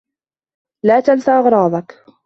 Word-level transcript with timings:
لا 0.85 0.99
تنس 0.99 1.29
أغراضك. 1.29 2.05